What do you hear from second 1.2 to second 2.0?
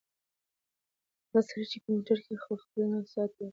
هغه سړی چې په